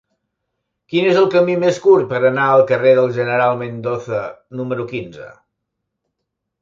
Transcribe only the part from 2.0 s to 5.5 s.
per anar al carrer del General Mendoza número quinze?